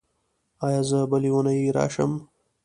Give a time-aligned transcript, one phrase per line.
[0.65, 2.11] ایا زه بلې اونۍ راشم؟